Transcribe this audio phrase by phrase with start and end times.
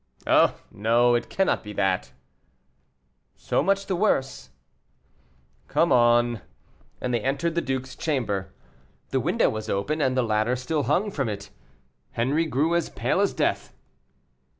[0.25, 2.11] "Oh, no; it cannot be that."
[3.35, 4.49] "So much the worse."
[5.67, 6.41] "Come on;"
[6.99, 8.51] and they entered the duke's chamber.
[9.11, 11.51] The window was open, and the ladder still hung from it.
[12.13, 13.75] Henri grew as pale as death.